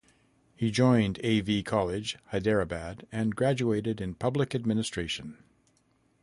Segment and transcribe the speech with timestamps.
[0.55, 1.41] He joined A.
[1.41, 1.61] V.
[1.61, 5.37] College, Hyderabad and graduated in public administration.